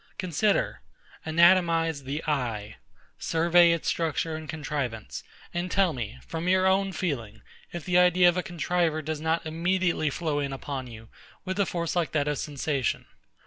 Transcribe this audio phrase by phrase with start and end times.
[0.17, 0.81] Consider,
[1.27, 2.77] anatomise the eye;
[3.19, 8.27] survey its structure and contrivance; and tell me, from your own feeling, if the idea
[8.27, 11.09] of a contriver does not immediately flow in upon you
[11.45, 13.05] with a force like that of sensation.